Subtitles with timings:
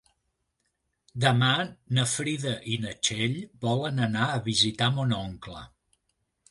[1.25, 1.49] Demà
[1.97, 5.65] na Frida i na Txell volen anar a visitar mon oncle.